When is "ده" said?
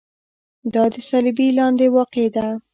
2.35-2.47